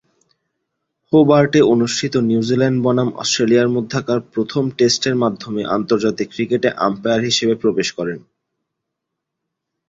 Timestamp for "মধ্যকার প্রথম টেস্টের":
3.69-5.15